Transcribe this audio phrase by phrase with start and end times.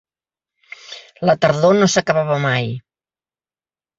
[1.29, 2.71] La tardor no s"acabava mai.